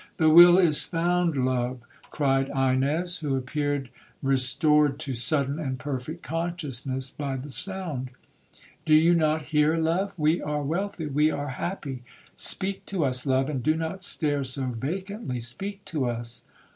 [0.17, 3.91] 'The will is found, love,' cried Ines, who appeared
[4.23, 8.09] restored to sudden and perfect consciousness by the sound;
[8.83, 10.15] 'Do you not hear, love?
[10.17, 12.01] We are wealthy,—we are happy!
[12.35, 16.45] Speak to us, love, and do not stare so vacantly,—speak to us!'